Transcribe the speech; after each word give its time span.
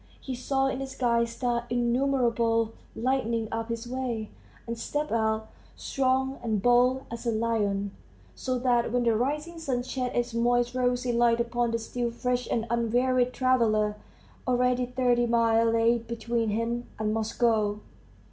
He 0.19 0.33
saw 0.33 0.65
in 0.65 0.79
the 0.79 0.87
sky 0.87 1.25
stars 1.25 1.65
innumerable, 1.69 2.73
lighting 2.95 3.47
up 3.51 3.69
his 3.69 3.87
way, 3.87 4.31
and 4.65 4.75
stepped 4.75 5.11
out, 5.11 5.49
strong 5.75 6.39
and 6.41 6.59
bold 6.59 7.03
as 7.11 7.27
a 7.27 7.31
lion, 7.31 7.91
so 8.33 8.57
that 8.57 8.91
when 8.91 9.03
the 9.03 9.15
rising 9.15 9.59
sun 9.59 9.83
shed 9.83 10.15
its 10.15 10.33
moist 10.33 10.73
rosy 10.73 11.11
light 11.13 11.39
upon 11.39 11.69
the 11.69 11.77
still 11.77 12.09
fresh 12.09 12.47
and 12.49 12.65
unwearied 12.71 13.31
traveller, 13.31 13.95
already 14.47 14.87
thirty 14.87 15.27
miles 15.27 15.71
lay 15.71 15.99
between 15.99 16.49
him 16.49 16.87
and 16.97 17.13
Moscow. 17.13 17.79